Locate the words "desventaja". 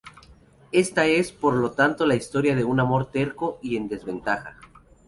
3.87-4.57